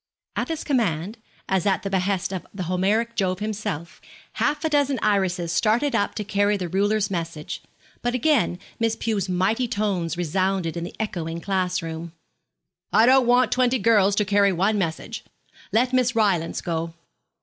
At 0.35 0.47
this 0.47 0.63
command, 0.63 1.19
as 1.47 1.67
at 1.67 1.83
the 1.83 1.89
behest 1.91 2.33
of 2.33 2.47
the 2.51 2.63
Homeric 2.63 3.15
Jove 3.15 3.37
himself, 3.37 4.01
half 4.33 4.65
a 4.65 4.69
dozen 4.69 4.97
Irises 5.03 5.51
started 5.51 5.93
up 5.95 6.15
to 6.15 6.23
carry 6.23 6.57
the 6.57 6.67
ruler's 6.67 7.11
message; 7.11 7.61
but 8.01 8.15
again 8.15 8.57
Miss 8.79 8.95
Pew's 8.95 9.29
mighty 9.29 9.67
tones 9.67 10.17
resounded 10.17 10.75
in 10.75 10.83
the 10.85 10.95
echoing 10.99 11.39
class 11.39 11.83
room. 11.83 12.13
'I 12.91 13.05
don't 13.05 13.27
want 13.27 13.51
twenty 13.51 13.77
girls 13.77 14.15
to 14.15 14.25
carry 14.25 14.51
one 14.51 14.79
message. 14.79 15.23
Let 15.71 15.93
Miss 15.93 16.15
Rylance 16.15 16.61
go.' 16.61 16.95